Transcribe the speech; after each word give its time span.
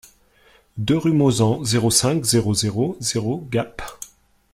deux 0.77 0.97
rue 0.97 1.11
Mauzan, 1.11 1.63
zéro 1.63 1.91
cinq, 1.91 2.23
zéro 2.23 2.55
zéro 2.55 2.97
zéro 2.99 3.47
Gap 3.51 3.83